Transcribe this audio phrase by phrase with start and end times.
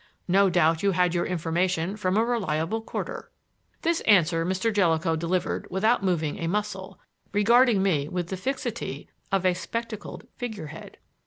[0.27, 3.29] No doubt you had your information from a reliable quarter."
[3.83, 4.73] This answer Mr.
[4.73, 6.99] Jellicoe delivered without moving a muscle,
[7.33, 10.97] regarding me with the fixity of a spectacled figurehead.